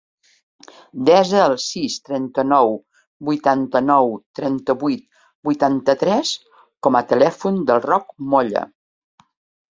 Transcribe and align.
Desa 1.07 1.41
el 1.47 1.51
sis, 1.63 1.97
trenta-nou, 2.07 2.71
vuitanta-nou, 3.27 4.09
trenta-vuit, 4.39 5.03
vuitanta-tres 5.49 6.31
com 6.87 6.97
a 7.01 7.03
telèfon 7.13 7.61
del 7.69 7.83
Roc 7.85 8.09
Molla. 8.33 8.65